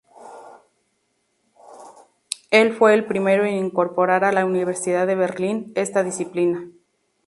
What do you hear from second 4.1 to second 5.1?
a la Universidad